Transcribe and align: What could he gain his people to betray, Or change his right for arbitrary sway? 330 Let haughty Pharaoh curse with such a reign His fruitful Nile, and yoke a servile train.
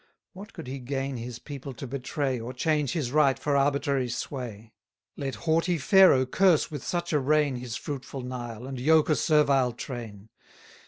What 0.33 0.53
could 0.53 0.65
he 0.65 0.79
gain 0.79 1.17
his 1.17 1.37
people 1.37 1.73
to 1.75 1.85
betray, 1.85 2.39
Or 2.39 2.53
change 2.53 2.93
his 2.93 3.11
right 3.11 3.37
for 3.37 3.55
arbitrary 3.55 4.09
sway? 4.09 4.73
330 5.13 5.25
Let 5.27 5.35
haughty 5.45 5.77
Pharaoh 5.77 6.25
curse 6.25 6.71
with 6.71 6.83
such 6.83 7.13
a 7.13 7.19
reign 7.19 7.57
His 7.57 7.75
fruitful 7.75 8.21
Nile, 8.21 8.65
and 8.65 8.79
yoke 8.79 9.11
a 9.11 9.15
servile 9.15 9.73
train. 9.73 10.29